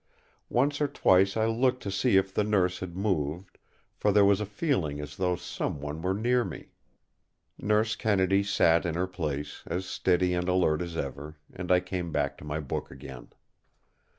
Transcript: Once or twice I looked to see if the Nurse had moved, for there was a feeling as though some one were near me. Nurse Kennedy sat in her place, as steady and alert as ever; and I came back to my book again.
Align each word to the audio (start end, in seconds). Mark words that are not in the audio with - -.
Once 0.49 0.81
or 0.81 0.87
twice 0.87 1.37
I 1.37 1.45
looked 1.45 1.83
to 1.83 1.91
see 1.91 2.17
if 2.17 2.33
the 2.33 2.43
Nurse 2.43 2.79
had 2.79 2.97
moved, 2.97 3.59
for 3.95 4.11
there 4.11 4.25
was 4.25 4.41
a 4.41 4.47
feeling 4.47 4.99
as 4.99 5.15
though 5.17 5.35
some 5.35 5.79
one 5.79 6.01
were 6.01 6.15
near 6.15 6.43
me. 6.43 6.71
Nurse 7.59 7.95
Kennedy 7.95 8.41
sat 8.41 8.83
in 8.83 8.95
her 8.95 9.05
place, 9.05 9.61
as 9.67 9.85
steady 9.85 10.33
and 10.33 10.49
alert 10.49 10.81
as 10.81 10.97
ever; 10.97 11.37
and 11.53 11.71
I 11.71 11.81
came 11.81 12.11
back 12.11 12.35
to 12.39 12.43
my 12.43 12.59
book 12.59 12.89
again. 12.89 13.27